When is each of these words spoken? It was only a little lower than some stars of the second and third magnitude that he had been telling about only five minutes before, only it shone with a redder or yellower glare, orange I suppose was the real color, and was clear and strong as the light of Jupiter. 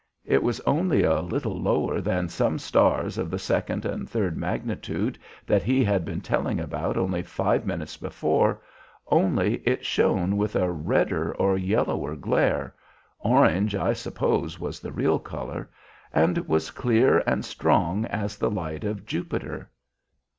It 0.25 0.41
was 0.41 0.59
only 0.61 1.03
a 1.03 1.21
little 1.21 1.61
lower 1.61 2.01
than 2.01 2.27
some 2.27 2.57
stars 2.57 3.19
of 3.19 3.29
the 3.29 3.37
second 3.37 3.85
and 3.85 4.09
third 4.09 4.35
magnitude 4.35 5.19
that 5.45 5.61
he 5.61 5.83
had 5.83 6.05
been 6.05 6.21
telling 6.21 6.59
about 6.59 6.97
only 6.97 7.21
five 7.21 7.67
minutes 7.67 7.97
before, 7.97 8.63
only 9.09 9.57
it 9.57 9.85
shone 9.85 10.37
with 10.37 10.55
a 10.55 10.71
redder 10.71 11.35
or 11.35 11.55
yellower 11.55 12.15
glare, 12.15 12.73
orange 13.19 13.75
I 13.75 13.93
suppose 13.93 14.59
was 14.59 14.79
the 14.79 14.91
real 14.91 15.19
color, 15.19 15.69
and 16.11 16.35
was 16.47 16.71
clear 16.71 17.19
and 17.27 17.45
strong 17.45 18.05
as 18.05 18.37
the 18.39 18.49
light 18.49 18.83
of 18.83 19.05
Jupiter. 19.05 19.69